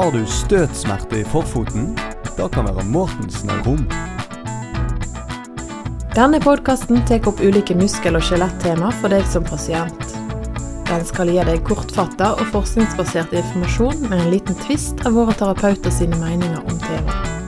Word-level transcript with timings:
Har 0.00 0.12
du 0.12 0.26
støtsmerte 0.26 1.18
i 1.20 1.24
forfoten? 1.28 1.90
Da 2.38 2.46
kan 2.48 2.64
være 2.64 2.86
Mortens 2.88 3.42
Rom. 3.66 3.82
Denne 6.14 6.40
podkasten 6.40 7.02
tar 7.04 7.28
opp 7.28 7.42
ulike 7.44 7.76
muskel- 7.76 8.16
og 8.16 8.24
skjelettema 8.24 8.94
for 9.02 9.12
deg 9.12 9.26
som 9.28 9.44
pasient. 9.44 10.14
Den 10.88 11.04
skal 11.04 11.28
gi 11.28 11.44
deg 11.50 11.60
kortfatta 11.68 12.30
og 12.38 12.48
forskningsbasert 12.54 13.36
informasjon 13.42 14.06
med 14.06 14.22
en 14.22 14.32
liten 14.32 14.56
tvist 14.64 15.04
av 15.04 15.20
våre 15.20 15.36
terapeuter 15.36 15.92
sine 15.92 16.16
meninger 16.24 16.64
om 16.64 16.80
temaet. 16.86 17.39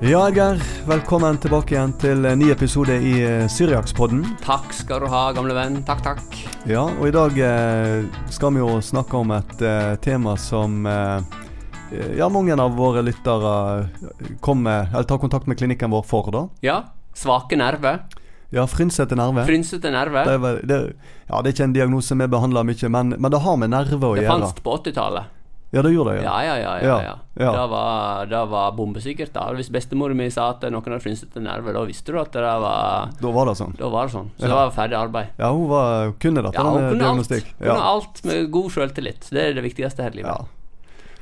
Ja, 0.00 0.28
Edgar. 0.28 0.58
Velkommen 0.86 1.38
tilbake 1.40 1.72
igjen 1.74 1.92
til 2.00 2.26
en 2.28 2.38
ny 2.38 2.50
episode 2.52 2.92
i 3.00 3.14
uh, 3.24 3.46
Syriakspodden. 3.50 4.20
Takk 4.44 4.74
skal 4.76 5.00
du 5.02 5.08
ha, 5.10 5.22
gamle 5.36 5.56
venn. 5.56 5.78
Takk, 5.88 6.02
takk. 6.04 6.36
Ja, 6.68 6.82
og 6.90 7.06
i 7.08 7.12
dag 7.14 7.38
eh, 7.40 8.04
skal 8.34 8.52
vi 8.56 8.60
jo 8.60 8.76
snakke 8.84 9.16
om 9.20 9.30
et 9.36 9.62
eh, 9.64 9.94
tema 10.04 10.34
som 10.40 10.82
eh, 10.90 11.38
ja, 12.18 12.26
mange 12.32 12.56
av 12.58 12.74
våre 12.76 13.04
lyttere 13.06 13.54
kommer, 14.44 14.90
eller 14.92 15.06
tar 15.08 15.20
kontakt 15.22 15.46
med 15.48 15.58
klinikken 15.60 15.94
vår 15.94 16.04
for. 16.10 16.28
da. 16.34 16.44
Ja. 16.66 16.80
Svake 17.16 17.56
nerver. 17.56 18.02
Ja, 18.52 18.66
frynsete 18.70 19.16
nerve. 19.18 19.46
Frynsete 19.48 19.90
nerve. 19.94 20.26
Det, 20.26 20.34
er 20.36 20.42
vel- 20.42 20.60
det, 20.66 20.80
ja, 21.30 21.40
det 21.40 21.48
er 21.50 21.54
ikke 21.56 21.68
en 21.70 21.78
diagnose 21.78 22.18
vi 22.18 22.28
behandler 22.36 22.66
mye, 22.68 22.90
men, 22.92 23.14
men 23.16 23.32
det 23.32 23.40
har 23.46 23.56
med 23.62 23.72
nerve 23.72 24.02
å 24.02 24.12
gjøre. 24.18 24.26
Det 24.26 24.34
fantes 24.34 24.60
på 24.66 24.76
80-tallet. 24.82 25.32
Ja, 25.74 25.82
det 25.82 25.90
gjorde 25.92 26.12
det. 26.14 26.22
Ja, 26.22 26.36
ja, 26.46 26.54
ja. 26.56 26.74
ja, 26.78 26.96
Ja, 27.02 27.14
ja. 27.42 27.50
Det 27.52 27.64
var, 27.70 28.26
det 28.30 28.42
var 28.48 28.72
bombesikkert. 28.72 29.32
da 29.34 29.48
Hvis 29.52 29.68
bestemor 29.70 30.14
mi 30.14 30.28
sa 30.30 30.50
at 30.54 30.62
noen 30.70 30.84
hadde 30.86 31.00
frynsete 31.02 31.42
nerver, 31.42 31.74
da 31.74 31.82
visste 31.84 32.12
du 32.14 32.20
at 32.20 32.30
det 32.32 32.40
var 32.42 33.10
Da 33.20 33.32
var 33.34 33.46
det 33.50 33.56
sånn. 33.58 33.74
Da 33.76 33.88
var 33.92 34.06
det 34.06 34.14
sånn. 34.14 34.30
Så 34.38 34.46
Ja. 34.46 34.48
det 34.48 34.54
var 34.60 34.70
ferdig 34.76 34.96
arbeid. 35.00 35.26
Ja, 35.38 35.50
hun 35.52 35.66
var, 35.68 36.12
kunne 36.22 36.42
dette 36.46 36.54
Ja, 36.54 36.62
hun 36.70 36.80
med 36.82 36.92
kunne 36.92 37.08
alt. 37.10 37.32
Kunne 37.58 37.82
alt 37.82 38.24
med 38.24 38.50
god 38.52 38.70
sjøltillit. 38.70 39.28
Det 39.30 39.42
er 39.42 39.54
det 39.58 39.64
viktigste 39.66 40.02
her 40.06 40.10
i 40.14 40.22
livet. 40.22 40.46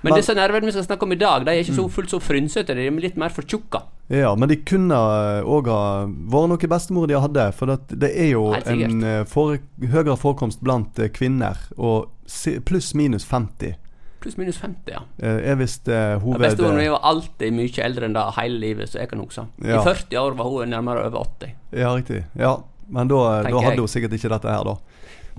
Men, 0.04 0.12
Men- 0.12 0.20
disse 0.20 0.34
nervene 0.36 0.66
vi 0.66 0.72
skal 0.72 0.84
snakke 0.84 1.02
om 1.02 1.12
i 1.12 1.16
dag, 1.16 1.44
de 1.46 1.50
er 1.50 1.62
ikke 1.64 1.74
så 1.80 1.88
fullt 1.90 2.10
så 2.12 2.20
frynsete. 2.20 2.74
De 2.76 2.86
er 2.86 2.90
litt 3.00 3.16
mer 3.16 3.30
fortjukka. 3.30 3.82
ja, 4.10 4.34
men 4.36 4.48
de 4.50 4.56
kunne 4.56 4.94
òg 5.42 5.66
ha 5.66 6.04
vært 6.04 6.48
noe 6.50 6.68
bestemor 6.68 7.06
de 7.08 7.14
hadde. 7.18 7.54
For 7.54 7.66
det, 7.66 7.98
det 7.98 8.10
er 8.14 8.30
jo 8.32 8.52
en 8.52 9.24
for, 9.24 9.56
høyere 9.80 10.18
forekomst 10.20 10.60
blant 10.60 10.98
eh, 10.98 11.08
kvinner, 11.08 11.56
og 11.78 12.10
pluss 12.66 12.92
minus 12.94 13.24
50 13.24 13.76
Pluss 14.24 14.38
minus 14.40 14.56
50, 14.56 14.88
ja. 14.88 15.02
Jeg 15.20 15.40
er 15.52 15.58
visst 15.60 15.88
eh, 15.92 16.14
Ja, 16.14 16.20
hoved... 16.22 16.40
Bestemoren 16.40 16.78
min 16.80 16.94
var 16.94 17.02
alltid 17.10 17.52
mye 17.52 17.82
eldre 17.84 18.08
enn 18.08 18.14
det 18.16 18.22
hele 18.38 18.60
livet, 18.62 18.88
så 18.88 19.02
jeg 19.02 19.10
kan 19.10 19.20
huske. 19.20 19.44
Ja. 19.60 19.82
I 19.82 19.84
40 19.84 20.20
år 20.22 20.38
var 20.38 20.48
hun 20.48 20.72
nærmere 20.72 21.02
over 21.10 21.26
80. 21.26 21.52
Ja, 21.76 21.90
riktig. 21.92 22.22
Ja, 22.40 22.54
men 22.88 23.10
da, 23.12 23.20
da 23.44 23.52
hadde 23.52 23.74
jeg. 23.74 23.84
hun 23.84 23.92
sikkert 23.92 24.16
ikke 24.16 24.32
dette 24.32 24.48
her, 24.48 24.64
da. 24.64 24.78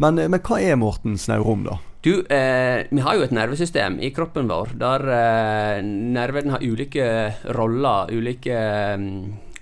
Men, 0.05 0.21
eh, 0.21 0.29
men 0.29 0.43
hva 0.45 0.59
er 0.61 0.77
Mortens 0.77 1.25
neurom, 1.31 1.65
da? 1.65 1.79
Du, 2.05 2.19
eh, 2.29 2.85
vi 2.91 3.01
har 3.01 3.17
jo 3.17 3.25
et 3.25 3.33
nervesystem 3.33 3.97
i 3.97 4.11
kroppen 4.13 4.45
vår 4.51 4.75
der 4.77 5.07
eh, 5.09 5.79
nervene 5.81 6.53
har 6.53 6.61
ulike 6.61 7.07
roller, 7.57 8.13
ulike 8.13 8.53
eh, 8.53 9.07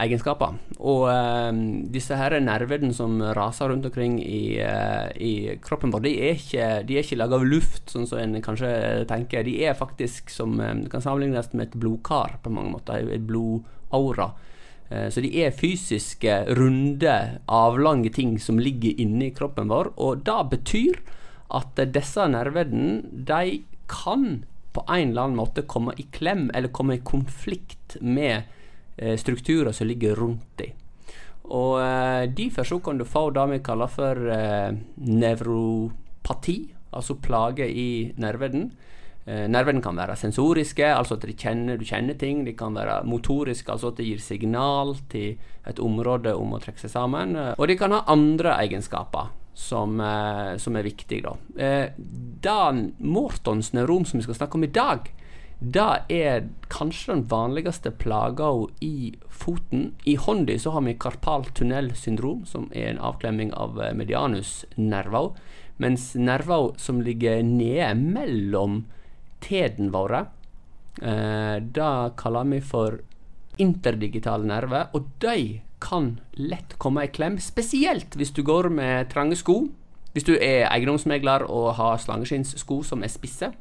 egenskaper. 0.02 0.56
Og 0.82 1.06
eh, 1.12 1.50
disse 1.94 2.18
her 2.18 2.36
nervene 2.42 2.94
som 2.96 3.20
raser 3.36 3.70
rundt 3.70 3.86
omkring 3.90 4.18
i, 4.24 4.58
eh, 4.64 5.10
i 5.22 5.34
kroppen 5.64 5.94
vår, 5.94 6.06
de 6.08 6.14
er 6.18 6.40
ikke, 6.40 6.70
de 6.88 6.98
ikke 7.02 7.20
laga 7.20 7.38
av 7.38 7.46
luft, 7.46 7.92
sånn 7.94 8.08
som 8.10 8.22
en 8.22 8.40
kanskje 8.44 8.72
tenker. 9.10 9.46
De 9.46 9.60
er 9.66 9.78
faktisk 9.78 10.34
som 10.34 10.60
eh, 10.60 10.74
Det 10.84 10.92
kan 10.94 11.04
sammenlignes 11.04 11.54
med 11.54 11.68
et 11.68 11.78
blodkar 11.80 12.40
på 12.44 12.54
mange 12.54 12.74
måter. 12.74 13.06
Et 13.14 13.28
blodaura. 13.28 14.32
Eh, 14.90 15.10
Så 15.14 15.22
de 15.22 15.30
er 15.44 15.54
fysiske, 15.56 16.40
runde, 16.58 17.18
avlange 17.48 18.14
ting 18.14 18.40
som 18.40 18.60
ligger 18.60 19.00
inni 19.00 19.32
kroppen 19.36 19.70
vår. 19.70 19.94
Og 19.98 20.26
det 20.26 20.40
betyr 20.58 21.04
at 21.54 21.78
disse 21.94 22.26
nervene, 22.34 23.04
de 23.14 23.62
kan 23.88 24.44
på 24.74 24.82
en 24.90 25.12
eller 25.12 25.28
annen 25.28 25.38
måte 25.38 25.68
komme 25.70 25.94
i 26.02 26.08
klem, 26.10 26.48
eller 26.54 26.74
komme 26.74 26.98
i 26.98 27.04
konflikt 27.06 28.00
med 28.02 28.50
strukturer 29.18 29.72
som 29.74 29.88
ligger 29.88 30.16
rundt 30.16 30.58
dem. 30.58 30.72
Og 31.52 31.82
eh, 31.82 32.30
derfor 32.32 32.64
så 32.64 32.80
kan 32.80 32.98
du 32.98 33.06
få 33.06 33.28
det 33.36 33.44
vi 33.52 33.60
kaller 33.66 33.92
for 33.92 34.30
eh, 34.32 34.72
nevropati, 34.98 36.58
altså 36.94 37.18
plager 37.20 37.68
i 37.68 38.14
nervene. 38.22 38.70
Eh, 39.26 39.46
nervene 39.48 39.82
kan 39.84 39.96
være 39.96 40.16
sensoriske, 40.20 40.88
altså 40.88 41.18
at 41.18 41.28
de 41.28 41.36
kjenner, 41.36 41.78
du 41.80 41.86
kjenner 41.88 42.18
ting. 42.20 42.46
De 42.48 42.56
kan 42.56 42.76
være 42.76 43.02
motoriske, 43.08 43.72
altså 43.72 43.92
at 43.92 44.00
det 44.00 44.08
gir 44.08 44.24
signal 44.24 44.96
til 45.12 45.38
et 45.68 45.80
område 45.80 46.34
om 46.36 46.56
å 46.56 46.62
trekke 46.64 46.80
seg 46.80 46.92
sammen. 46.96 47.36
Eh, 47.36 47.54
Og 47.58 47.68
de 47.68 47.78
kan 47.80 47.92
ha 47.92 48.04
andre 48.08 48.58
egenskaper 48.64 49.32
som, 49.54 50.00
eh, 50.00 50.58
som 50.58 50.76
er 50.76 50.84
viktige. 50.84 51.22
Da. 51.24 51.36
Eh, 51.58 51.90
det 51.98 52.94
Mortons 53.00 53.74
neurom 53.74 54.06
som 54.06 54.20
vi 54.20 54.24
skal 54.24 54.36
snakke 54.36 54.56
om 54.56 54.64
i 54.64 54.68
dag, 54.68 55.12
det 55.64 56.04
er 56.12 56.48
kanskje 56.68 57.14
den 57.14 57.24
vanligste 57.32 57.92
plaga 57.96 58.50
i 58.84 59.14
foten. 59.32 59.94
I 60.04 60.18
hånda 60.20 60.58
så 60.60 60.74
har 60.76 60.84
vi 60.84 60.98
karpal 61.00 61.46
tunnelsyndrom, 61.56 62.44
som 62.46 62.68
er 62.76 62.90
en 62.92 63.00
avklemming 63.00 63.54
av 63.56 63.80
eh, 63.80 63.94
medianusnerver. 63.96 65.32
Mens 65.80 66.12
nerver 66.20 66.74
som 66.78 67.00
ligger 67.02 67.40
nede 67.48 67.94
mellom 67.96 68.84
teden 69.44 69.94
våre, 69.96 70.26
eh, 71.02 71.58
det 71.64 71.96
kaller 72.20 72.52
vi 72.52 72.60
for 72.60 73.00
interdigitale 73.58 74.44
nerver. 74.50 74.92
Og 74.94 75.08
de 75.24 75.62
kan 75.84 76.18
lett 76.36 76.76
komme 76.78 77.08
i 77.08 77.12
klem, 77.12 77.40
spesielt 77.40 78.20
hvis 78.20 78.36
du 78.36 78.44
går 78.44 78.68
med 78.70 79.12
trange 79.16 79.40
sko. 79.40 79.62
Hvis 80.14 80.28
du 80.28 80.36
er 80.36 80.68
eiendomsmegler 80.68 81.48
og 81.48 81.76
har 81.80 82.04
slangeskinnssko 82.04 82.84
som 82.84 83.04
er 83.04 83.12
spisse. 83.12 83.54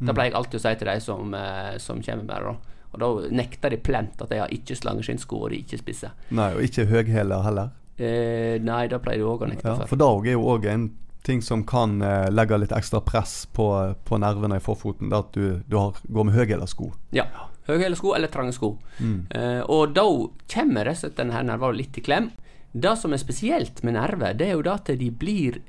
Da 0.00 0.12
pleier 0.12 0.32
jeg 0.32 0.38
alltid 0.40 0.58
å 0.60 0.62
si 0.64 0.74
til 0.80 0.88
de 0.90 1.00
som, 1.00 1.34
eh, 1.34 1.76
som 1.78 2.02
kommer 2.02 2.24
med 2.24 2.42
det. 2.48 2.56
Og 2.94 3.00
da 3.00 3.28
nekter 3.34 3.70
de 3.70 3.76
plent 3.82 4.20
at 4.22 4.30
de 4.30 4.38
har 4.38 4.48
ikke 4.54 4.76
slangeskinnsko 4.78 5.38
og 5.44 5.50
de 5.50 5.62
ikke 5.62 5.78
spisser. 5.80 6.12
Nei, 6.30 6.52
og 6.54 6.62
ikke 6.66 6.86
høghæler 6.90 7.42
heller. 7.46 7.70
Eh, 7.98 8.58
nei, 8.62 8.86
da 8.90 8.98
pleier 8.98 9.22
de 9.22 9.24
òg 9.30 9.42
å 9.46 9.48
nekte 9.50 9.66
Ja, 9.70 9.76
for. 9.82 9.86
for 9.94 9.96
det 9.96 10.30
er 10.30 10.36
jo 10.36 10.44
òg 10.50 10.66
en 10.66 10.88
ting 11.24 11.40
som 11.40 11.62
kan 11.64 12.02
eh, 12.02 12.28
legge 12.30 12.58
litt 12.58 12.72
ekstra 12.74 13.00
press 13.00 13.46
på, 13.46 13.66
på 14.04 14.18
nervene 14.20 14.58
i 14.58 14.62
forfoten. 14.62 15.08
Det 15.10 15.18
at 15.18 15.32
du, 15.32 15.62
du 15.66 15.76
har, 15.78 15.94
går 16.10 16.24
med 16.28 16.34
høghæla 16.34 16.66
sko. 16.68 16.92
Ja. 17.16 17.26
Høyhælte 17.64 17.96
sko 17.96 18.10
eller 18.12 18.28
trange 18.28 18.52
sko. 18.52 18.74
Eh, 19.00 19.62
og 19.72 19.94
da 19.96 20.02
kommer 20.52 20.84
rett 20.84 20.98
og 20.98 21.06
slett 21.06 21.16
denne 21.16 21.40
nerven 21.48 21.78
litt 21.78 21.96
i 21.96 22.02
klem. 22.04 22.26
Det 22.74 22.92
som 23.00 23.14
er 23.14 23.22
spesielt 23.22 23.80
med 23.86 23.94
nerver, 23.96 24.34
det 24.36 24.50
er 24.50 24.58
jo 24.58 24.64
det 24.66 24.74
at 24.74 24.90
de 25.00 25.08
blir 25.10 25.62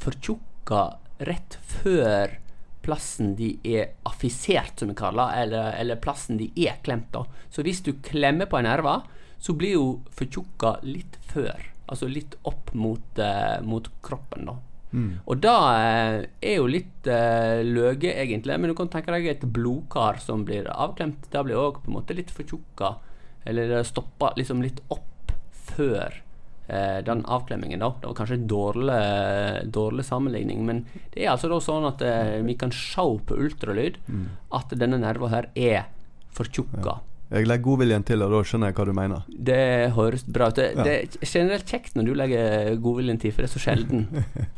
fortjukka 0.00 0.82
rett 1.26 1.58
før 1.66 2.38
plassen 2.86 3.34
de 3.38 3.56
er 3.66 3.96
affisert, 4.06 4.78
som 4.78 4.92
vi 4.92 4.96
kaller 4.98 5.34
eller, 5.42 5.72
eller 5.80 6.00
plassen 6.02 6.38
de 6.40 6.48
er 6.54 6.78
klemt. 6.86 7.10
da. 7.12 7.24
Så 7.50 7.66
hvis 7.66 7.82
du 7.82 7.96
klemmer 8.06 8.48
på 8.50 8.60
en 8.60 8.68
nerve, 8.68 9.00
så 9.42 9.56
blir 9.58 9.76
hun 9.76 10.04
fortjukka 10.16 10.78
litt 10.86 11.18
før. 11.32 11.66
Altså 11.90 12.08
litt 12.10 12.38
opp 12.46 12.72
mot, 12.74 13.18
uh, 13.18 13.58
mot 13.66 13.90
kroppen, 14.06 14.48
da. 14.50 14.56
Og 15.28 15.42
det 15.42 15.52
eh, 15.52 16.14
er 16.48 16.54
jo 16.56 16.68
litt 16.70 17.08
uh, 17.10 17.60
løge, 17.66 18.14
egentlig. 18.14 18.56
Men 18.56 18.70
du 18.70 18.76
kan 18.78 18.88
tenke 18.92 19.12
deg 19.12 19.26
et 19.28 19.44
blodkar 19.44 20.22
som 20.22 20.46
blir 20.46 20.70
avklemt. 20.72 21.28
Det 21.32 21.42
blir 21.44 21.60
òg 21.60 21.82
på 21.82 21.90
en 21.90 21.98
måte 21.98 22.16
litt 22.16 22.32
fortjukka, 22.32 22.94
eller 23.44 23.74
det 23.74 23.82
stopper 23.90 24.38
liksom 24.38 24.62
litt 24.64 24.80
opp 24.94 25.34
før 25.76 26.22
den 26.66 27.20
avklemmingen. 27.30 27.78
da. 27.78 27.92
Det 28.00 28.08
var 28.08 28.14
kanskje 28.18 28.34
en 28.40 28.46
dårlig, 28.50 29.00
dårlig 29.72 30.04
sammenligning, 30.04 30.64
men 30.66 30.80
det 31.14 31.24
er 31.24 31.30
altså 31.34 31.48
da 31.52 31.60
sånn 31.62 31.86
at 31.86 32.02
eh, 32.02 32.40
vi 32.46 32.56
kan 32.58 32.72
se 32.74 33.04
på 33.26 33.36
ultralyd 33.38 34.00
at 34.52 34.74
denne 34.78 34.98
nerven 34.98 35.30
her 35.30 35.46
er 35.54 35.84
fortjukka. 36.34 36.98
Jeg 37.30 37.46
legger 37.48 37.64
godviljen 37.64 38.04
til, 38.06 38.22
og 38.22 38.30
da 38.34 38.40
skjønner 38.46 38.70
jeg 38.70 38.76
hva 38.78 38.84
du 38.86 38.92
mener. 38.94 39.22
Det 39.50 39.62
høres 39.96 40.22
bra 40.30 40.48
ut. 40.52 40.58
Det, 40.60 40.66
Ja. 40.76 40.82
det 40.86 40.92
er 41.22 41.26
generelt 41.26 41.66
kjekt 41.66 41.96
når 41.98 42.04
du 42.06 42.14
legger 42.14 42.76
godviljen 42.82 43.18
til, 43.18 43.32
for 43.34 43.42
det 43.42 43.50
er 43.50 43.54
så 43.58 43.62
sjelden. 43.64 44.06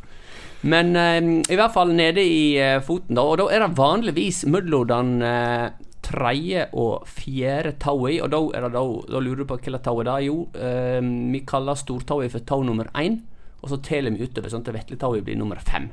Men 0.72 0.96
eh, 0.98 1.20
i 1.48 1.56
hvert 1.56 1.72
fall 1.72 1.92
nede 1.94 2.20
i 2.24 2.56
eh, 2.58 2.80
foten, 2.84 3.14
da. 3.16 3.22
Og 3.22 3.38
da 3.38 3.46
er 3.54 3.62
det 3.64 3.76
vanligvis 3.78 4.42
mellom 4.50 4.88
den 4.90 5.12
eh, 5.22 5.68
tredje 6.08 6.66
og 6.72 7.08
fjerde 7.08 7.74
tauet 7.82 8.16
i. 8.16 8.20
Og 8.24 8.32
da, 8.32 8.42
er 8.56 8.66
det 8.66 8.74
da, 8.76 8.84
da 9.12 9.22
lurer 9.22 9.42
du 9.42 9.48
på 9.48 9.58
hvilket 9.58 9.84
tau 9.84 9.98
er 10.00 10.08
det 10.08 10.20
Jo, 10.26 10.38
eh, 10.56 11.00
vi 11.34 11.42
kaller 11.48 11.78
stortauet 11.78 12.32
for 12.32 12.48
tau 12.48 12.64
nummer 12.66 12.90
én. 12.98 13.20
Og 13.58 13.72
så 13.72 13.80
teller 13.82 14.14
vi 14.14 14.22
utover, 14.22 14.52
sånn 14.52 14.62
at 14.62 14.74
vesletauet 14.76 15.24
blir 15.26 15.38
nummer 15.38 15.58
fem. 15.58 15.88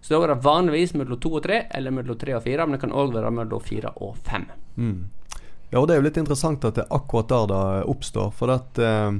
Så 0.00 0.14
da 0.14 0.22
er 0.22 0.32
det 0.32 0.44
vanligvis 0.44 0.94
mellom 0.96 1.20
to 1.20 1.34
og 1.38 1.44
tre, 1.44 1.66
eller 1.76 1.92
mellom 1.92 2.18
tre 2.20 2.36
og 2.36 2.44
fire. 2.44 2.66
Men 2.66 2.76
det 2.76 2.84
kan 2.84 2.96
òg 2.96 3.12
være 3.14 3.32
mellom 3.34 3.64
fire 3.64 3.92
og 4.04 4.16
fem. 4.24 4.46
Mm. 4.76 5.10
Ja, 5.70 5.80
og 5.80 5.88
det 5.88 5.94
er 5.94 6.00
jo 6.00 6.06
litt 6.08 6.20
interessant 6.20 6.64
at 6.64 6.76
det 6.78 6.84
er 6.84 6.96
akkurat 6.96 7.30
der 7.32 7.48
det 7.52 7.64
oppstår. 7.92 8.32
For 8.36 8.52
at, 8.54 8.78
eh, 8.78 9.10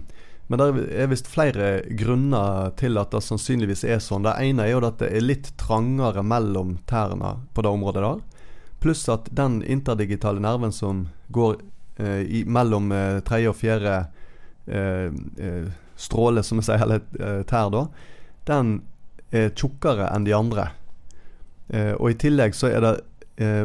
men 0.47 0.61
det 0.61 0.69
er 0.97 1.11
visst 1.13 1.29
flere 1.29 1.83
grunner 1.99 2.73
til 2.81 3.01
at 3.01 3.13
det 3.13 3.25
sannsynligvis 3.25 3.85
er 3.89 4.01
sånn. 4.05 4.25
Det 4.25 4.37
ene 4.45 4.65
er 4.65 4.75
jo 4.75 4.85
at 4.85 5.01
det 5.03 5.11
er 5.13 5.25
litt 5.25 5.53
trangere 5.61 6.25
mellom 6.25 6.79
tærne 6.89 7.39
på 7.53 7.65
det 7.65 7.73
området 7.73 8.05
der. 8.05 8.23
Pluss 8.85 9.07
at 9.09 9.31
den 9.33 9.63
interdigitale 9.63 10.43
nerven 10.45 10.73
som 10.73 11.07
går 11.33 11.57
eh, 11.97 12.21
i, 12.21 12.43
mellom 12.45 12.93
eh, 12.93 13.21
tredje 13.25 13.49
og 13.49 13.57
fjerde 13.57 13.95
eh, 14.69 15.07
eh, 15.41 15.71
stråle, 15.97 16.43
som 16.45 16.61
vi 16.61 16.67
sier, 16.67 16.83
eller 16.85 17.01
eh, 17.17 17.41
tær, 17.49 17.71
da, 17.73 17.87
den 18.45 18.75
er 19.33 19.55
tjukkere 19.57 20.11
enn 20.13 20.27
de 20.29 20.35
andre. 20.37 20.67
Eh, 21.73 21.95
og 21.95 22.11
i 22.13 22.19
tillegg 22.27 22.53
så 22.59 22.69
er 22.75 22.85
det 22.85 22.93
eh, 23.41 23.65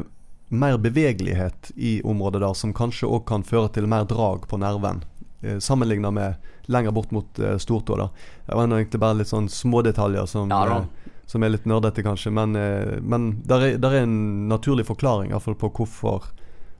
mer 0.56 0.80
bevegelighet 0.80 1.74
i 1.76 1.98
området 2.08 2.40
der, 2.46 2.56
som 2.56 2.72
kanskje 2.74 3.12
òg 3.12 3.28
kan 3.28 3.44
føre 3.44 3.74
til 3.76 3.92
mer 3.92 4.08
drag 4.08 4.48
på 4.48 4.62
nerven. 4.64 5.04
Eh, 5.44 5.60
Sammenligna 5.60 6.16
med 6.16 6.40
lenger 6.72 6.96
bort 6.96 7.12
mot 7.12 7.44
eh, 7.44 7.58
stortå. 7.60 8.00
Det 8.48 8.56
var 8.56 8.72
egentlig 8.72 9.04
bare 9.04 9.20
litt 9.20 9.36
sånn 9.36 9.52
smådetaljer 9.52 10.32
som, 10.32 10.48
Ja 10.48 10.86
som 11.30 11.46
er 11.46 11.54
litt 11.54 11.68
nerdete, 11.70 12.04
kanskje. 12.06 12.34
Men, 12.34 12.56
eh, 12.58 12.98
men 13.02 13.32
der 13.46 13.68
er, 13.68 13.78
der 13.78 14.00
er 14.00 14.08
en 14.08 14.50
naturlig 14.50 14.88
forklaring 14.90 15.30
i 15.34 15.40
fall 15.40 15.58
på 15.60 15.70
hvorfor 15.78 16.32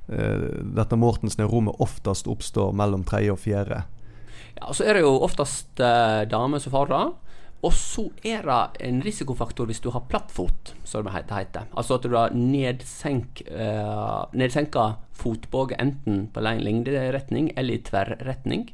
eh, 0.10 0.50
dette 0.76 0.98
Mortensneuromet 0.98 1.78
oftest 1.80 2.28
oppstår 2.28 2.74
mellom 2.74 3.06
tredje 3.06 3.36
og 3.36 3.42
fjerde. 3.44 3.84
Ja, 4.58 4.74
så 4.74 4.88
er 4.88 4.98
det 4.98 5.06
jo 5.06 5.20
oftest 5.22 5.80
eh, 5.80 6.24
damer 6.30 6.64
som 6.64 6.74
farer. 6.74 7.14
Og 7.60 7.74
så 7.76 8.06
er 8.24 8.46
det 8.48 8.86
en 8.88 9.02
risikofaktor 9.04 9.68
hvis 9.68 9.82
du 9.84 9.90
har 9.92 10.06
plattfot, 10.10 10.74
som 10.88 11.04
det 11.04 11.14
heter. 11.14 11.68
Altså 11.76 11.98
at 11.98 12.08
du 12.08 12.16
har 12.16 12.32
nedsenk, 12.34 13.42
eh, 13.52 14.20
nedsenka 14.32 14.94
fotbåge 15.20 15.76
enten 15.78 16.30
på 16.34 16.42
len- 16.42 16.64
lengderetning 16.64 17.52
eller 17.58 17.76
i 17.76 17.84
tverrretning. 17.84 18.70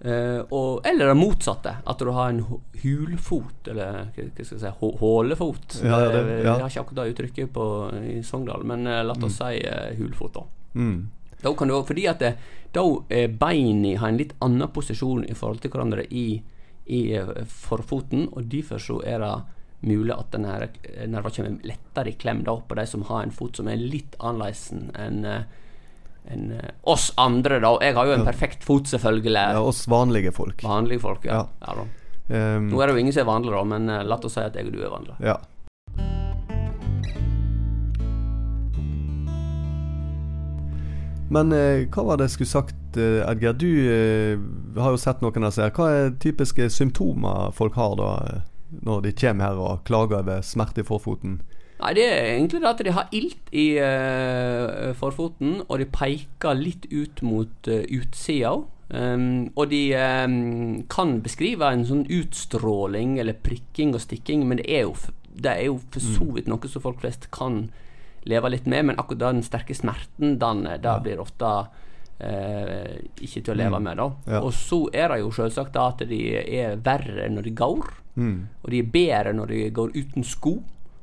Eh, 0.00 0.42
og, 0.52 0.82
eller 0.86 1.06
det 1.08 1.16
motsatte, 1.16 1.72
at 1.88 1.98
du 2.04 2.10
har 2.12 2.28
en 2.28 2.42
hulfot, 2.82 3.68
eller 3.72 4.10
hva 4.12 4.44
skal 4.44 4.58
jeg 4.58 4.60
si, 4.60 4.72
hålefot. 5.00 5.78
Ja, 5.82 6.00
det- 6.10 6.20
Eh, 6.20 6.44
ja. 6.44 6.56
Jeg 6.56 6.60
har 6.60 6.68
ikke 6.68 6.80
akkurat 6.84 7.04
det 7.04 7.14
uttrykket 7.14 7.52
på, 7.52 7.66
i 8.18 8.22
Sogndal, 8.22 8.64
men 8.64 8.86
eh, 8.86 9.02
la 9.04 9.12
oss 9.14 9.36
si 9.38 9.62
uh, 9.64 9.94
hulfot, 9.98 10.34
da. 10.34 10.44
Mm. 10.74 11.08
Da 11.42 11.54
kan 11.54 11.68
du, 11.68 11.82
fordi 11.84 12.06
at 12.08 12.18
det, 12.18 12.34
da 12.72 12.82
er 13.08 13.28
beina 13.28 13.98
har 13.98 14.08
en 14.08 14.18
litt 14.18 14.34
annen 14.40 14.68
posisjon 14.68 15.24
i 15.28 15.34
forhold 15.34 15.60
til 15.60 15.70
hverandre 15.70 16.04
i, 16.10 16.42
i 16.86 17.02
forfoten, 17.46 18.28
og 18.32 18.48
derfor 18.52 18.78
så 18.78 19.00
er 19.04 19.18
det 19.20 19.34
mulig 19.86 20.12
at 20.18 20.30
den 20.32 20.42
nerven 20.42 21.30
kommer 21.32 21.58
lettere 21.64 22.08
i 22.08 22.16
klem 22.18 22.42
da 22.44 22.56
på 22.56 22.74
de 22.74 22.86
som 22.86 23.02
har 23.02 23.22
en 23.22 23.30
fot 23.30 23.56
som 23.56 23.68
er 23.68 23.76
litt 23.76 24.16
annerledes 24.18 24.72
enn 24.72 25.24
eh, 25.24 25.42
enn, 26.32 26.50
eh, 26.52 26.70
oss 26.82 27.10
andre, 27.16 27.60
da. 27.62 27.74
Jeg 27.82 27.96
har 27.96 28.06
jo 28.06 28.16
en 28.18 28.26
perfekt 28.26 28.64
fot, 28.66 28.88
selvfølgelig. 28.90 29.34
Ja, 29.56 29.62
oss 29.62 29.86
vanlige 29.90 30.32
folk. 30.36 30.62
Vanlige 30.66 31.02
folk, 31.04 31.24
ja. 31.24 31.44
Ja. 31.60 31.74
ja. 31.76 31.86
Um, 32.26 32.72
Nå 32.72 32.80
er 32.82 32.90
det 32.90 32.96
jo 32.96 33.02
ingen 33.04 33.14
som 33.14 33.22
er 33.22 33.30
vanlig, 33.30 33.52
da, 33.54 33.66
men 33.74 33.92
eh, 33.92 34.02
la 34.06 34.18
oss 34.18 34.34
si 34.34 34.42
at 34.42 34.56
jeg 34.58 34.66
og 34.70 34.74
du 34.74 34.82
er 34.82 34.90
vanlige. 34.90 35.20
ja. 35.22 35.36
Men 41.28 41.50
eh, 41.52 41.86
hva 41.90 42.04
var 42.06 42.18
det 42.18 42.28
jeg 42.28 42.36
skulle 42.36 42.52
sagt, 42.52 42.98
eh, 43.00 43.18
Edgar? 43.26 43.56
Du 43.58 43.66
eh, 43.66 44.38
har 44.78 44.94
jo 44.94 45.00
sett 45.00 45.22
noen 45.24 45.42
av 45.42 45.50
disse. 45.50 45.64
her. 45.64 45.74
Hva 45.74 45.88
er 45.90 46.14
typiske 46.22 46.68
symptomer 46.70 47.50
folk 47.56 47.74
har 47.74 47.96
da, 47.98 48.10
når 48.86 49.08
de 49.08 49.14
kommer 49.18 49.48
her 49.48 49.62
og 49.62 49.82
klager 49.88 50.20
over 50.20 50.44
smerte 50.46 50.84
i 50.84 50.86
forfoten? 50.86 51.40
Nei, 51.76 51.92
det 51.98 52.04
er 52.08 52.30
egentlig 52.38 52.62
det 52.62 52.70
at 52.70 52.84
de 52.86 52.94
har 52.96 53.10
ilt 53.12 53.50
i 53.52 53.66
uh, 53.76 54.94
forfoten, 54.96 55.60
og 55.66 55.76
de 55.82 55.88
peker 55.92 56.56
litt 56.56 56.88
ut 56.88 57.20
mot 57.26 57.68
uh, 57.68 57.82
utsida. 57.92 58.54
Um, 58.86 59.50
og 59.58 59.72
de 59.72 59.82
um, 59.98 60.84
kan 60.88 61.18
beskrive 61.24 61.68
en 61.74 61.82
sånn 61.88 62.04
utstråling 62.06 63.16
eller 63.18 63.34
prikking 63.42 63.96
og 63.96 64.04
stikking, 64.04 64.46
men 64.46 64.60
det 64.62 64.68
er 64.70 64.86
jo, 64.86 64.94
det 65.34 65.52
er 65.52 65.66
jo 65.68 65.80
for 65.90 66.04
så 66.14 66.28
vidt 66.36 66.48
noe 66.50 66.70
som 66.70 66.84
folk 66.84 67.02
flest 67.02 67.26
kan 67.34 67.66
leve 68.26 68.52
litt 68.54 68.68
med. 68.70 68.90
Men 68.90 69.00
akkurat 69.00 69.26
den 69.26 69.42
sterke 69.46 69.74
smerten, 69.76 70.38
den, 70.40 70.64
eh, 70.70 70.78
det 70.82 70.94
blir 71.04 71.20
ofte 71.22 71.50
uh, 71.66 72.94
ikke 73.20 73.42
til 73.42 73.52
å 73.52 73.58
leve 73.58 73.82
med. 73.82 74.00
da. 74.00 74.08
Ja. 74.36 74.40
Og 74.40 74.54
så 74.56 74.86
er 74.94 75.12
det 75.12 75.20
jo 75.24 75.34
selvsagt 75.34 75.74
da 75.76 75.90
at 75.92 76.06
de 76.08 76.22
er 76.40 76.80
verre 76.80 77.28
når 77.32 77.50
de 77.50 77.54
går. 77.58 77.92
Mm. 78.16 78.38
Og 78.62 78.72
de 78.72 78.80
er 78.80 78.90
bedre 78.94 79.36
når 79.36 79.52
de 79.52 79.60
går 79.76 79.92
uten 79.98 80.24
sko. 80.24 80.56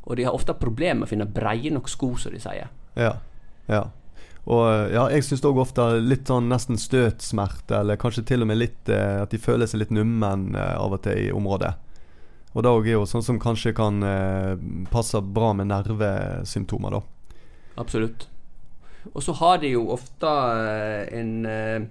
Og 0.03 0.17
de 0.19 0.25
har 0.27 0.35
ofte 0.35 0.55
problemer 0.59 1.01
med 1.01 1.07
å 1.07 1.11
finne 1.13 1.29
breie 1.29 1.71
nok 1.73 1.87
sko, 1.91 2.13
som 2.19 2.33
de 2.33 2.41
sier. 2.43 2.71
Ja. 2.99 3.13
ja. 3.71 3.85
Og 4.43 4.65
ja, 4.91 5.05
jeg 5.13 5.23
syns 5.23 5.45
òg 5.47 5.61
ofte 5.63 5.85
litt 6.03 6.27
sånn 6.27 6.49
nesten 6.51 6.79
støtsmerte, 6.79 7.79
eller 7.79 7.99
kanskje 7.99 8.25
til 8.27 8.43
og 8.43 8.51
med 8.51 8.59
litt 8.59 8.91
eh, 8.91 9.21
at 9.23 9.31
de 9.31 9.39
føler 9.39 9.69
seg 9.69 9.85
litt 9.85 9.95
nummen 9.95 10.51
eh, 10.59 10.75
av 10.75 10.97
og 10.97 11.05
til 11.05 11.29
i 11.29 11.31
området. 11.31 11.71
Og 12.53 12.65
det 12.65 12.73
òg 12.75 12.89
er 12.89 12.97
jo 12.97 13.07
sånn 13.09 13.23
som 13.25 13.39
kanskje 13.41 13.71
kan 13.77 14.03
eh, 14.05 14.59
passe 14.91 15.23
bra 15.23 15.53
med 15.57 15.71
nervesymptomer, 15.71 16.99
da. 16.99 17.37
Absolutt. 17.79 18.27
Og 19.13 19.23
så 19.23 19.33
har 19.39 19.63
de 19.63 19.73
jo 19.73 19.87
ofte 19.95 20.27
eh, 20.27 21.07
en 21.19 21.33
eh, 21.47 21.87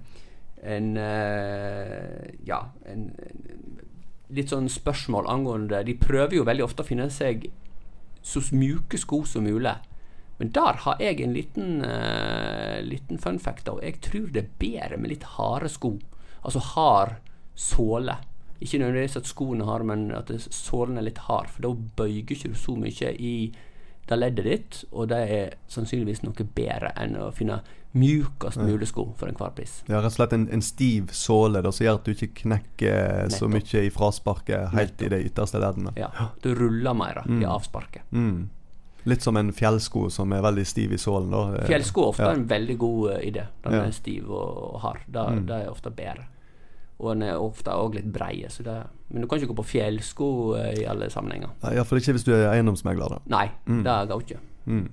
en 0.62 0.96
eh, 0.96 2.34
ja, 2.46 2.60
en, 2.86 3.08
en 3.18 3.72
litt 4.32 4.52
sånn 4.52 4.68
spørsmål 4.70 5.26
angående 5.28 5.82
De 5.88 5.96
prøver 5.98 6.38
jo 6.38 6.46
veldig 6.46 6.64
ofte 6.64 6.84
å 6.84 6.88
finne 6.88 7.08
seg 7.12 7.48
så 8.22 8.42
mjuke 8.54 8.98
sko 8.98 9.24
som 9.28 9.44
mulig. 9.44 9.74
Men 10.38 10.50
der 10.54 10.78
har 10.84 11.00
jeg 11.02 11.20
en 11.20 11.34
liten, 11.36 11.82
uh, 11.84 12.80
liten 12.82 13.18
fun 13.18 13.38
fact. 13.38 13.66
da. 13.66 13.76
Jeg 13.82 14.00
tror 14.02 14.30
det 14.32 14.42
er 14.42 14.54
bedre 14.58 14.98
med 14.98 15.12
litt 15.12 15.26
harde 15.36 15.68
sko. 15.70 15.98
Altså 16.42 16.58
hard 16.72 17.16
såle. 17.54 18.16
Ikke 18.62 18.78
nødvendigvis 18.78 19.16
at 19.16 19.26
skoene 19.30 19.66
har, 19.66 19.82
men 19.82 20.10
at 20.14 20.30
sålen 20.50 20.98
er 20.98 21.06
litt 21.06 21.18
hard. 21.28 21.50
For 21.50 21.66
da 21.66 21.74
bøyger 21.74 22.34
ikke 22.34 22.54
du 22.54 22.58
så 22.58 22.74
mye 22.78 23.12
i 23.18 23.52
det 24.08 24.16
leddet 24.18 24.44
ditt, 24.44 24.84
og 24.92 25.08
det 25.08 25.18
er 25.30 25.52
sannsynligvis 25.68 26.22
noe 26.24 26.46
bedre 26.54 26.90
enn 26.96 27.16
å 27.16 27.30
finne 27.32 27.60
mjukest 27.94 28.56
mulig 28.56 28.88
sko 28.88 29.04
for 29.16 29.28
enhver 29.28 29.52
pris. 29.54 29.82
Ja, 29.88 29.98
rett 30.00 30.06
og 30.10 30.16
slett 30.16 30.32
en, 30.32 30.46
en 30.52 30.62
stiv 30.64 31.10
såle 31.12 31.60
da, 31.62 31.70
som 31.72 31.84
gjør 31.86 31.98
at 32.00 32.04
du 32.08 32.12
ikke 32.14 32.30
knekker 32.42 33.28
så 33.34 33.48
mye 33.52 33.82
i 33.86 33.90
frasparket 33.92 34.72
helt 34.72 35.02
i 35.04 35.10
de 35.12 35.20
ytterste 35.28 35.60
leddene. 35.60 35.92
Ja, 36.00 36.08
Du 36.42 36.54
ruller 36.56 36.94
mer 36.96 37.22
i 37.28 37.44
avsparket. 37.44 38.02
Mm. 38.10 38.48
Litt 39.04 39.22
som 39.24 39.36
en 39.36 39.50
fjellsko 39.52 40.06
som 40.14 40.32
er 40.32 40.42
veldig 40.44 40.64
stiv 40.66 40.92
i 40.94 40.98
sålen. 40.98 41.30
da. 41.34 41.56
Eh, 41.58 41.66
Fjellsko 41.66 42.02
er 42.04 42.08
ofte 42.14 42.22
ja. 42.28 42.34
en 42.38 42.44
veldig 42.46 42.76
god 42.78 43.10
eh, 43.16 43.24
idé. 43.28 43.46
Den 43.64 43.72
Ja. 43.74 43.80
er 43.84 43.90
stiv 43.96 44.30
og, 44.30 44.80
hard. 44.80 45.00
Det, 45.08 45.24
Mm. 45.28 45.46
det 45.46 45.56
er 45.64 45.70
ofte 45.70 45.90
bedre. 45.90 46.26
Og 47.00 47.08
den 47.16 47.22
er 47.28 47.34
ofte 47.40 47.70
òg 47.74 47.94
litt 47.94 48.12
breie. 48.14 48.46
Så 48.48 48.62
det, 48.62 48.76
men 49.12 49.22
du 49.22 49.28
kan 49.28 49.38
ikke 49.38 49.52
gå 49.52 49.60
på 49.60 49.68
fjellsko 49.74 50.28
eh, 50.58 50.72
i 50.82 50.88
alle 50.88 51.10
sammenhenger. 51.12 51.52
Iallfall 51.70 52.02
ikke 52.02 52.16
hvis 52.16 52.26
du 52.26 52.32
er 52.34 52.48
eiendomsmegler, 52.54 53.18
da. 53.18 53.22
Nei, 53.36 53.46
det 53.84 53.98
går 54.10 54.26
ikke. 54.26 54.42
Mm. 54.66 54.86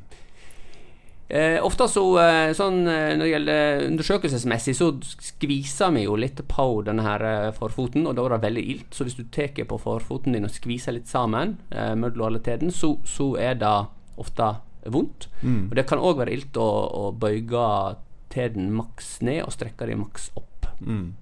Eh, 1.30 1.60
ofte 1.62 1.86
så, 1.86 2.04
eh, 2.18 2.51
sånn, 2.57 2.88
eh, 2.89 3.13
når 3.13 3.21
det 3.21 3.33
gjelder 3.33 3.83
undersøkelsesmessig, 3.86 4.74
så 4.74 4.88
skviser 4.98 5.92
vi 5.94 6.07
jo 6.07 6.16
litt 6.18 6.42
på 6.50 6.66
denne 6.83 7.06
her 7.06 7.51
forfoten, 7.54 8.07
og 8.07 8.16
da 8.18 8.25
er 8.25 8.33
det 8.33 8.48
veldig 8.48 8.63
ilt. 8.66 8.89
Så 8.89 9.06
hvis 9.06 9.18
du 9.19 9.24
tar 9.30 9.54
på 9.54 9.77
forfoten 9.77 10.33
din 10.33 10.45
og 10.45 10.50
skviser 10.50 10.94
litt 10.98 11.06
sammen, 11.07 11.60
eh, 11.69 11.93
mellom 11.93 12.25
alle 12.25 12.39
tærne, 12.39 12.74
så, 12.74 12.98
så 13.05 13.38
er 13.38 13.53
det 13.62 13.88
ofte 14.17 14.58
vondt. 14.89 15.27
Og 15.70 15.75
det 15.75 15.86
kan 15.86 16.00
òg 16.00 16.17
være 16.17 16.34
ilt 16.34 16.58
å, 16.58 16.65
å 16.98 17.12
bøye 17.13 17.96
tærne 18.34 18.72
maks 18.72 19.22
ned 19.22 19.43
og 19.43 19.53
strekke 19.53 19.86
dem 19.86 20.00
maks 20.00 20.32
opp. 20.36 20.65
Mm. 20.82 21.13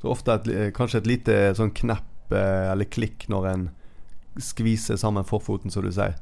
Så 0.00 0.08
ofte 0.14 0.32
et, 0.32 0.74
kanskje 0.74 0.98
et 0.98 1.10
lite 1.10 1.54
sånn 1.58 1.74
knepp 1.74 2.09
eh, 2.32 2.72
eller 2.72 2.84
klikk 2.90 3.28
når 3.28 3.46
en 3.52 3.70
skviser 4.40 4.96
sammen 5.00 5.24
forfoten, 5.26 5.70
som 5.70 5.82
du 5.84 5.90
sier. 5.92 6.14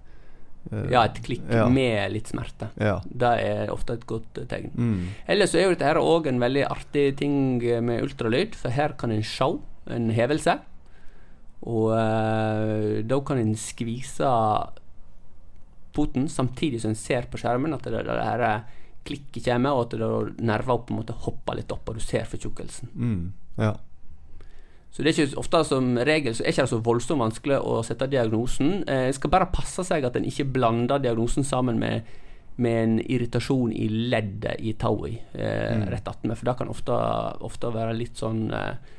Eh, 0.73 0.89
Ja, 0.93 1.05
et 1.05 1.21
klikk 1.23 1.43
Ja. 1.51 1.69
med 1.69 2.13
litt 2.13 2.29
smerte. 2.29 2.71
ja. 2.81 3.01
Det 3.05 3.33
er 3.45 3.71
ofte 3.73 3.95
et 3.95 4.07
godt 4.07 4.39
eh, 4.39 4.45
tegn. 4.45 4.71
Mm. 4.75 5.09
Ellers 5.29 5.51
så 5.53 5.59
er 5.59 5.69
jo 5.69 5.75
dette 5.77 5.85
her 5.87 6.01
òg 6.01 6.27
en 6.27 6.41
veldig 6.41 6.67
artig 6.69 7.17
ting 7.17 7.59
med 7.85 8.03
ultralyd, 8.03 8.55
for 8.55 8.71
her 8.71 8.93
kan 8.99 9.11
en 9.13 9.23
se 9.23 9.51
en 9.91 10.11
hevelse. 10.11 10.59
Og 11.63 11.91
uh, 11.91 13.03
da 13.03 13.21
kan 13.27 13.39
en 13.39 13.55
skvise 13.59 14.23
foten 15.95 16.29
samtidig 16.29 16.81
som 16.83 16.93
en 16.93 16.99
ser 16.99 17.27
på 17.31 17.39
skjermen 17.41 17.75
at 17.75 17.83
det, 17.83 18.05
det 18.07 18.19
her 18.23 18.65
klikket 19.09 19.49
kommer, 19.49 19.75
og 19.75 19.89
at 19.89 19.99
det 19.99 20.45
nerver 20.45 20.83
på 20.85 20.93
en 20.95 21.01
måte 21.01 21.17
hopper 21.25 21.59
litt 21.59 21.73
opp, 21.75 21.89
og 21.89 21.99
du 21.99 22.05
ser 22.05 22.29
fortjukkelsen. 22.29 22.91
Mm. 22.95 23.33
ja. 23.59 23.75
Så 24.99 25.05
det 25.07 25.13
er 25.13 25.29
ikke 25.29 25.39
ofte 25.39 25.59
som 25.63 25.93
regel 26.03 26.35
så 26.35 26.43
er 26.43 26.51
ikke 26.51 26.65
det 26.65 26.71
så 26.73 26.81
voldsomt 26.83 27.23
vanskelig 27.23 27.61
å 27.63 27.77
sette 27.87 28.09
diagnosen. 28.11 28.81
Det 28.83 29.15
skal 29.15 29.31
bare 29.31 29.47
passe 29.55 29.85
seg 29.87 30.03
at 30.03 30.17
en 30.19 30.25
ikke 30.27 30.49
blander 30.57 30.99
diagnosen 30.99 31.47
sammen 31.47 31.79
med, 31.79 32.09
med 32.59 32.79
en 32.81 32.97
irritasjon 33.05 33.71
i 33.71 33.87
leddet 34.11 34.59
i 34.59 34.73
tauet 34.75 35.37
eh, 35.39 35.85
rett 35.93 36.11
attmed. 36.11 36.35
For 36.35 36.51
det 36.51 36.57
kan 36.59 36.73
ofte, 36.73 36.97
ofte 37.47 37.71
være 37.77 37.95
litt 37.95 38.19
sånn 38.19 38.49
eh, 38.51 38.97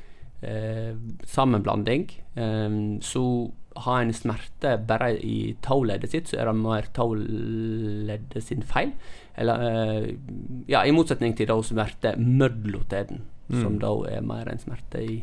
eh, 0.47 0.93
sammenblanding. 1.27 2.07
Eh, 2.39 2.79
så 3.03 3.25
har 3.83 3.99
en 4.05 4.15
smerte 4.15 4.77
bare 4.87 5.11
i 5.19 5.57
tauleddet 5.67 6.15
sitt, 6.15 6.31
så 6.31 6.39
er 6.39 6.47
det 6.47 6.55
mer 6.61 6.87
tauleddet 6.95 8.39
sin 8.47 8.63
feil. 8.63 8.95
Eller 9.35 9.67
eh, 9.67 10.07
ja, 10.71 10.85
i 10.87 10.95
motsetning 10.95 11.35
til 11.35 11.51
da 11.51 11.59
smerte 11.59 12.15
mødloteden, 12.23 13.25
som 13.51 13.79
da 13.83 13.91
er 14.07 14.23
mer 14.23 14.47
en 14.47 14.63
smerte 14.63 15.03
i 15.03 15.19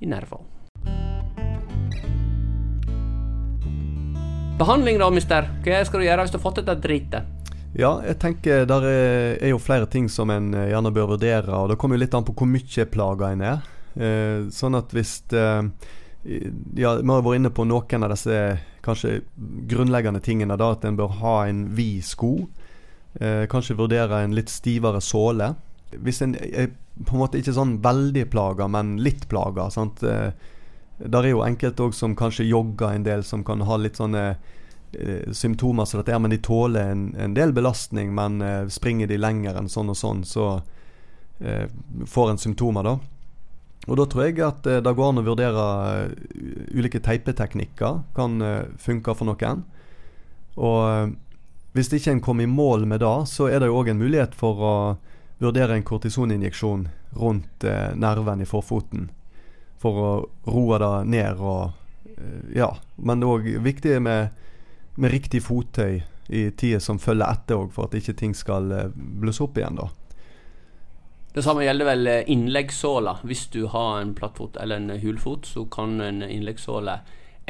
i 0.00 0.08
nerver. 0.08 0.42
Behandling 4.60 4.98
da, 5.00 5.08
mister. 5.08 5.46
Hva 5.64 5.84
skal 5.88 6.02
du 6.02 6.04
gjøre 6.04 6.24
hvis 6.26 6.34
du 6.34 6.36
har 6.36 6.42
fått 6.44 6.58
dette 6.60 6.74
dritet? 6.84 7.36
Ja, 7.78 8.00
jeg 8.02 8.18
tenker 8.18 8.66
der 8.66 8.84
er, 8.84 9.46
jo 9.52 9.60
flere 9.62 9.86
ting 9.86 10.08
som 10.10 10.30
en 10.34 10.50
eh, 10.52 10.72
gjerne 10.72 10.90
bør 10.92 11.12
vurdere, 11.14 11.54
og 11.54 11.70
det 11.70 11.78
kommer 11.78 11.96
jo 11.96 12.02
litt 12.02 12.16
an 12.18 12.26
på 12.26 12.34
hvor 12.34 12.50
mye 12.50 12.86
plaga 12.90 13.30
en 13.30 13.44
er. 13.46 13.62
Eh, 13.94 14.48
sånn 14.54 14.78
at 14.78 14.92
hvis 14.94 15.20
eh, 15.34 15.62
Ja, 16.76 16.92
vi 17.00 17.08
har 17.08 17.22
vært 17.24 17.38
inne 17.38 17.52
på 17.54 17.64
noen 17.64 18.04
av 18.04 18.12
disse 18.12 18.36
kanskje 18.84 19.22
grunnleggende 19.70 20.20
tingene, 20.20 20.58
da 20.60 20.74
at 20.74 20.84
en 20.84 20.98
bør 20.98 21.14
ha 21.22 21.36
en 21.48 21.62
vid 21.76 22.04
sko. 22.04 22.34
Kanskje 23.20 23.76
vurdere 23.78 24.20
en 24.22 24.34
litt 24.36 24.52
stivere 24.52 25.00
såle. 25.02 25.48
Hvis 25.98 26.22
en 26.22 26.36
er 26.38 26.70
på 27.04 27.16
en 27.16 27.22
måte 27.22 27.40
ikke 27.40 27.54
sånn 27.56 27.78
veldig 27.82 28.26
plaga, 28.32 28.68
men 28.68 28.98
litt 29.02 29.26
plaga. 29.30 29.70
sant? 29.70 30.02
Eh, 30.02 30.32
der 31.00 31.24
er 31.24 31.32
jo 31.32 31.44
enkelte 31.44 31.86
òg 31.86 31.94
som 31.96 32.16
kanskje 32.16 32.48
jogger 32.48 32.92
en 32.92 33.06
del, 33.06 33.24
som 33.24 33.44
kan 33.44 33.62
ha 33.64 33.78
litt 33.80 33.96
sånne 33.96 34.24
eh, 34.34 35.30
symptomer 35.32 35.88
som 35.88 36.02
dette, 36.02 36.18
men 36.18 36.34
de 36.34 36.40
tåler 36.44 36.92
en, 36.92 37.06
en 37.16 37.36
del 37.36 37.54
belastning. 37.56 38.12
Men 38.16 38.40
eh, 38.44 38.66
springer 38.68 39.08
de 39.08 39.20
lenger 39.20 39.56
enn 39.56 39.72
sånn 39.72 39.92
og 39.92 39.96
sånn, 39.96 40.22
så 40.28 40.50
eh, 41.40 41.66
får 42.06 42.34
en 42.34 42.42
symptomer, 42.42 42.84
da. 42.84 42.98
Og 43.88 43.96
da 43.96 44.04
tror 44.04 44.26
jeg 44.28 44.42
at 44.44 44.66
eh, 44.68 44.82
det 44.84 44.96
går 44.96 45.14
an 45.14 45.22
å 45.22 45.26
vurdere 45.30 45.66
ulike 46.76 47.00
teipeteknikker. 47.00 48.02
Kan 48.16 48.36
funke 48.76 49.16
for 49.16 49.30
noen. 49.30 49.64
Og 50.60 51.16
hvis 51.72 51.88
ikke 51.94 52.12
en 52.12 52.20
kommer 52.24 52.44
i 52.44 52.50
mål 52.50 52.84
med 52.90 53.00
det, 53.00 53.16
så 53.30 53.48
er 53.48 53.62
det 53.62 53.70
jo 53.70 53.78
òg 53.80 53.92
en 53.92 54.02
mulighet 54.02 54.36
for 54.36 54.60
å 54.60 54.76
vurdere 55.40 55.74
en 55.76 55.86
kortisoninjeksjon 55.86 56.88
rundt 57.16 57.64
nerven 57.96 58.42
i 58.44 58.48
forfoten 58.48 59.08
for 59.80 60.00
å 60.00 60.10
roe 60.50 60.78
det 60.80 60.92
ned. 61.10 61.40
og 61.40 61.72
eh, 62.16 62.56
ja, 62.60 62.74
Men 62.96 63.20
det 63.20 63.28
er 63.28 63.36
òg 63.36 63.48
viktig 63.64 64.00
med, 64.04 64.34
med, 64.96 65.12
riktig 65.12 65.42
fottøy 65.46 66.02
i 66.30 66.50
tida 66.50 66.80
som 66.80 67.00
følger 67.02 67.26
etter 67.26 67.70
for 67.74 67.88
at 67.88 67.96
ikke 67.98 68.18
ting 68.18 68.36
skal 68.36 68.70
eh, 68.72 68.92
blusse 68.94 69.42
opp 69.44 69.58
igjen. 69.58 69.80
da. 69.80 69.88
Det 71.30 71.44
samme 71.46 71.64
gjelder 71.64 71.88
vel 71.88 72.10
eh, 72.10 72.28
innleggssåla. 72.34 73.20
Hvis 73.24 73.48
du 73.54 73.64
har 73.72 74.02
en 74.02 74.14
plattfot 74.18 74.60
eller 74.60 74.82
en 74.82 75.00
hulfot, 75.00 75.48
så 75.48 75.64
kan 75.72 76.00
en 76.04 76.22
innleggssåle 76.26 77.00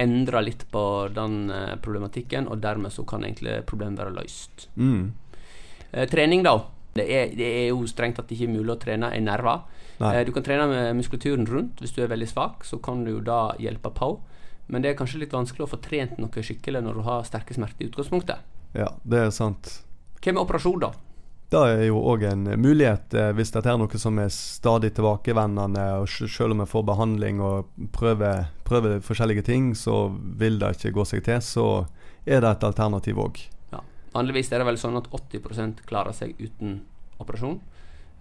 endre 0.00 0.40
litt 0.40 0.62
på 0.72 0.82
den 1.12 1.50
problematikken, 1.84 2.46
og 2.48 2.62
dermed 2.62 2.94
så 2.94 3.02
kan 3.04 3.26
egentlig 3.26 3.58
problemet 3.68 4.00
være 4.00 4.14
løst. 4.16 4.70
Mm. 4.80 5.10
Eh, 5.90 6.06
trening, 6.08 6.46
da. 6.46 6.54
Det 7.00 7.06
er, 7.16 7.34
det 7.36 7.48
er, 7.48 7.66
jo 7.72 7.86
strengt 7.90 8.20
tatt 8.20 8.30
ikke 8.34 8.50
mulig 8.52 8.74
å 8.74 8.80
trene 8.80 9.12
i 9.16 9.22
nerver. 9.24 9.64
Eh, 10.00 10.22
du 10.26 10.32
kan 10.36 10.44
trene 10.46 10.68
med 10.70 11.00
muskulaturen 11.00 11.48
rundt. 11.48 11.80
Hvis 11.80 11.96
du 11.96 12.02
er 12.04 12.12
veldig 12.12 12.28
svak, 12.28 12.64
så 12.68 12.80
kan 12.82 13.04
du 13.04 13.14
jo 13.16 13.24
da 13.24 13.56
hjelpe 13.60 13.92
på. 13.96 14.14
Men 14.70 14.84
det 14.84 14.92
er 14.92 14.98
kanskje 14.98 15.24
litt 15.24 15.34
vanskelig 15.34 15.66
å 15.66 15.72
få 15.72 15.80
trent 15.82 16.18
noe 16.22 16.46
skikkelig 16.46 16.82
når 16.84 17.00
du 17.00 17.06
har 17.08 17.26
sterke 17.26 17.56
smerter 17.56 17.84
i 17.84 17.90
utgangspunktet. 17.90 18.50
Ja, 18.78 18.92
det 19.02 19.24
er 19.26 19.32
sant. 19.34 19.80
Hva 20.20 20.34
med 20.34 20.44
operasjon, 20.44 20.82
da? 20.84 20.92
Det 21.50 21.58
er 21.66 21.80
jo 21.88 21.98
òg 22.06 22.22
en 22.28 22.44
mulighet 22.62 23.14
eh, 23.18 23.32
hvis 23.34 23.50
dette 23.50 23.72
er 23.72 23.78
noe 23.80 23.98
som 23.98 24.20
er 24.22 24.28
stadig 24.30 24.92
tilbakevendende. 24.94 25.86
og 25.98 26.06
Selv 26.06 26.54
om 26.54 26.62
jeg 26.62 26.70
får 26.70 26.84
behandling 26.86 27.40
og 27.42 27.72
prøver, 27.96 28.44
prøver, 28.68 29.00
forskjellige 29.02 29.42
ting, 29.48 29.72
så 29.74 30.04
vil 30.14 30.60
det 30.62 30.76
ikke 30.76 30.94
gå 31.00 31.06
seg 31.10 31.24
til. 31.26 31.42
Så 31.42 31.66
er 32.22 32.44
det 32.44 32.52
et 32.52 32.68
alternativ 32.68 33.18
òg. 33.18 33.42
Ja. 33.74 33.82
Vanligvis 34.14 34.52
er 34.52 34.62
det 34.62 34.68
vel 34.70 34.78
sånn 34.78 35.00
at 35.00 35.10
80% 35.10 35.82
klarer 35.90 36.14
seg 36.14 36.38
uten 36.38 36.84
operasjon. 37.22 37.60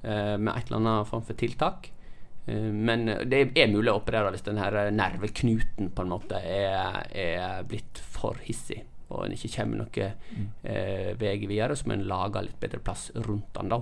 Eh, 0.04 0.36
med 0.38 0.54
et 0.54 0.70
eller 0.70 0.80
annet 0.82 1.10
form 1.10 1.26
for 1.28 1.40
tiltak. 1.40 1.92
Eh, 2.46 2.70
men 2.72 3.08
det 3.30 3.50
er 3.56 3.74
mulig 3.74 3.92
å 3.94 4.00
operere 4.02 4.32
hvis 4.36 4.46
denne 4.48 4.70
nerveknuten 4.96 5.92
på 5.96 6.06
en 6.06 6.14
måte 6.14 6.40
er, 6.40 7.04
er 7.12 7.68
blitt 7.68 8.02
for 8.14 8.40
hissig 8.46 8.84
og 9.10 9.26
en 9.26 9.34
ikke 9.34 9.52
kommer 9.56 9.82
noen 9.82 10.12
mm. 10.38 10.50
eh, 10.70 11.14
vei 11.20 11.38
videre, 11.50 11.78
så 11.78 11.90
må 11.90 11.98
en 11.98 12.06
lage 12.10 12.44
litt 12.46 12.60
bedre 12.62 12.82
plass 12.84 13.10
rundt 13.26 13.50
den 13.58 13.72
da. 13.74 13.82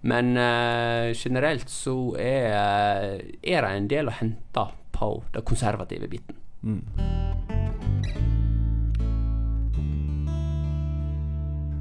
Men 0.00 0.32
eh, 0.40 1.12
generelt 1.12 1.68
så 1.68 1.96
er, 2.16 3.20
er, 3.42 3.66
det 3.66 3.74
en 3.74 3.90
del 3.90 4.08
å 4.08 4.16
hente 4.16 4.66
på 4.96 5.10
den 5.34 5.44
konservative 5.44 6.08
biten. 6.08 6.40
Mm. 6.64 6.84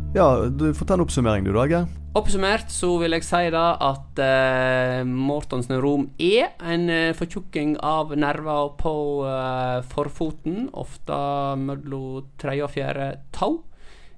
Ja, 0.10 0.26
du 0.50 0.72
Fortell 0.74 1.04
oppsummering 1.04 1.46
du, 1.46 1.52
da, 1.54 1.68
Geir. 1.70 1.90
Oppsummert 2.18 2.72
så 2.74 2.96
vil 2.98 3.14
jeg 3.14 3.26
si 3.28 3.44
da 3.54 3.76
at 3.86 4.18
uh, 4.18 5.04
Mortons 5.06 5.70
neurom 5.70 6.08
er 6.18 6.56
en 6.66 6.90
uh, 6.90 7.12
fortjukking 7.14 7.76
av 7.86 8.16
nerver 8.18 8.72
på 8.80 8.94
uh, 9.22 9.86
forfoten, 9.92 10.66
ofte 10.74 11.20
mellom 11.62 12.26
tredje 12.42 12.66
og 12.66 12.74
fjerde 12.74 13.12
tå. 13.38 13.52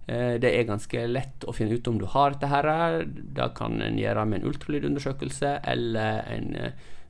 Uh, 0.08 0.40
det 0.40 0.54
er 0.54 0.70
ganske 0.70 1.04
lett 1.12 1.44
å 1.44 1.58
finne 1.58 1.76
ut 1.76 1.92
om 1.92 2.00
du 2.00 2.08
har 2.16 2.38
dette. 2.38 2.48
her. 2.56 3.04
Det 3.04 3.52
kan 3.60 3.76
en 3.84 4.00
gjøre 4.00 4.24
med 4.32 4.40
en 4.40 4.54
ultralydundersøkelse 4.54 5.58
eller 5.76 6.24
en 6.32 6.52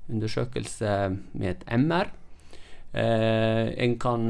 undersøkelse 0.10 0.96
med 1.38 1.52
et 1.54 1.68
MR. 1.70 2.10
en 2.92 3.94
kan 3.96 4.24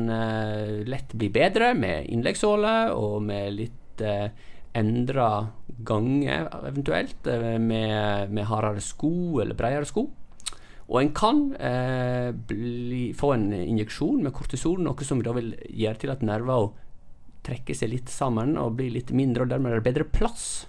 lett 0.86 1.14
bli 1.18 1.30
bedre 1.34 1.72
med 1.74 2.06
innleggssåle 2.14 2.92
og 2.94 3.24
med 3.26 3.56
litt 3.56 3.81
litt 4.02 4.08
eh, 4.08 4.32
endra 4.74 5.48
ganger, 5.84 6.50
eventuelt, 6.68 7.28
eh, 7.28 7.60
med, 7.60 8.32
med, 8.32 8.46
hardere 8.46 8.82
sko 8.82 9.42
eller 9.42 9.56
bredere 9.56 9.86
sko. 9.86 10.10
Og 10.92 11.00
en 11.00 11.14
kan 11.16 11.54
eh, 11.56 12.32
bli, 12.32 13.14
få 13.16 13.34
en 13.36 13.52
injeksjon 13.54 14.24
med 14.24 14.34
kortison, 14.34 14.84
noe 14.84 15.08
som 15.08 15.22
da 15.24 15.34
vil 15.38 15.54
gjøre 15.70 16.02
til 16.02 16.12
at 16.12 16.26
nerver 16.26 16.72
trekker 17.46 17.74
seg 17.74 17.94
litt 17.94 18.12
sammen 18.12 18.58
og 18.60 18.76
blir 18.78 18.92
litt 18.94 19.12
mindre, 19.16 19.46
og 19.46 19.54
dermed 19.54 19.72
er 19.72 19.80
det 19.80 19.88
bedre 19.88 20.10
plass. 20.12 20.68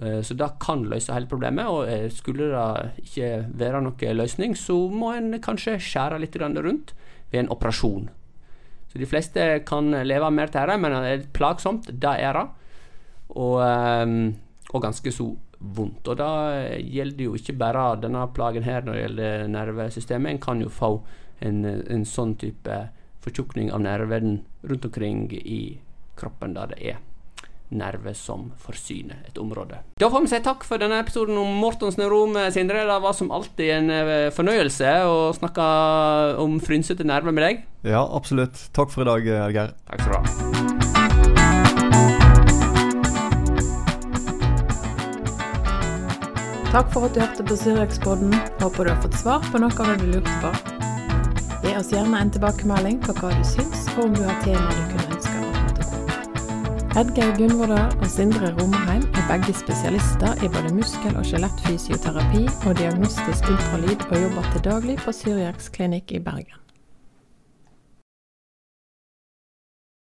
Eh, 0.00 0.22
så 0.24 0.34
det 0.34 0.48
kan 0.62 0.86
løse 0.88 1.12
hele 1.12 1.28
problemet. 1.30 1.68
Og 1.68 2.16
skulle 2.16 2.48
det 2.54 3.04
ikke 3.04 3.30
være 3.60 3.84
noen 3.84 4.16
løsning, 4.16 4.56
så 4.56 4.78
må 4.88 5.12
en 5.16 5.36
kanskje 5.42 5.78
skjære 5.80 6.22
litt 6.22 6.40
rundt 6.40 6.96
ved 7.30 7.44
en 7.44 7.52
operasjon. 7.52 8.08
Så 8.90 8.98
de 8.98 9.06
fleste 9.06 9.44
kan 9.66 9.92
leve 10.04 10.30
mer 10.34 10.50
til 10.50 10.64
dette, 10.64 10.78
men 10.82 10.96
det 10.96 11.12
er 11.12 11.28
plagsomt. 11.36 11.90
Det 11.90 12.14
er 12.18 12.34
det 12.38 12.48
og, 13.30 13.60
ehm, 13.62 14.34
og 14.72 14.82
ganske 14.82 15.12
så 15.14 15.28
vondt. 15.60 16.08
Og 16.08 16.16
da 16.18 16.30
gjelder 16.80 17.28
jo 17.28 17.36
ikke 17.38 17.58
bare 17.60 17.84
denne 18.02 18.24
plagen 18.34 18.66
her 18.66 18.82
når 18.82 18.96
det 18.96 19.04
gjelder 19.04 19.46
nervesystemet. 19.52 20.32
En 20.32 20.42
kan 20.42 20.64
jo 20.64 20.72
få 20.72 20.96
en, 21.44 21.64
en 21.64 22.06
sånn 22.08 22.34
type 22.40 22.80
fortjukning 23.20 23.70
av 23.70 23.84
nerven 23.84 24.40
rundt 24.64 24.88
omkring 24.88 25.28
i 25.38 25.78
kroppen 26.18 26.56
der 26.56 26.72
det 26.72 26.82
er 26.94 26.98
nerver 27.70 28.14
som 28.18 28.50
forsyner 28.60 29.22
et 29.28 29.38
område. 29.38 29.78
Da 30.00 30.10
får 30.10 30.24
vi 30.24 30.32
si 30.32 30.40
takk 30.44 30.64
for 30.66 30.82
denne 30.82 31.00
episoden 31.02 31.38
om 31.40 31.50
Mortons 31.62 31.98
neurom, 32.00 32.36
Sindre. 32.54 32.84
Det 32.88 32.98
var 33.04 33.14
som 33.16 33.30
alltid 33.34 33.74
en 33.76 33.90
eh, 33.94 34.30
fornøyelse 34.34 34.94
å 35.06 35.18
snakke 35.36 35.66
om 36.42 36.58
frynsete 36.62 37.06
nerver 37.06 37.34
med 37.34 37.46
deg. 37.46 37.64
Ja, 37.86 38.02
absolutt. 38.04 38.68
Takk 38.76 38.92
for 38.92 39.06
i 39.06 39.10
dag, 39.10 39.30
Geir. 39.54 39.74
Takk 39.88 40.04
skal 40.04 40.12
du 40.12 40.18
ha. 40.18 40.70
Takk 46.70 46.92
for 46.94 47.08
at 47.08 47.14
du 47.16 47.18
hørte 47.18 47.42
på 47.48 47.56
Syriakspodden. 47.58 48.34
Håper 48.60 48.86
du 48.86 48.92
har 48.92 49.00
fått 49.02 49.18
svar 49.18 49.42
på 49.50 49.58
noe 49.58 49.74
av 49.74 49.90
det 49.90 49.96
du 50.04 50.12
lurte 50.14 50.36
på. 50.44 50.52
Gi 51.66 51.74
oss 51.76 51.90
gjerne 51.90 52.22
en 52.22 52.30
tilbakemelding 52.30 53.02
på 53.02 53.16
hva 53.18 53.34
du 53.34 53.42
syns, 53.44 53.88
og 53.96 54.04
om 54.06 54.14
du 54.14 54.22
har 54.22 54.38
temaer 54.46 54.76
du 54.78 54.92
kunne 54.94 55.09
Edgeir 57.00 57.30
Gunvordal 57.38 57.94
og 57.96 58.08
Sindre 58.12 58.50
Romerheim 58.58 59.06
er 59.16 59.24
begge 59.30 59.54
spesialister 59.56 60.44
i 60.44 60.50
både 60.52 60.74
muskel- 60.76 61.16
og 61.16 61.24
skjelettfysioterapi 61.30 62.44
og 62.68 62.76
diagnostisk 62.76 63.48
ultralyd, 63.54 64.08
og 64.10 64.22
jobber 64.26 64.52
til 64.52 64.66
daglig 64.68 65.02
på 65.06 65.14
Syriaks 65.22 65.72
klinikk 65.72 66.12
i 66.12 66.20
Bergen. 66.20 66.59